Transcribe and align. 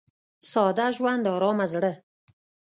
•ساده 0.51 0.87
ژوند، 0.95 1.25
ارامه 1.35 1.65
زړه. 1.73 1.91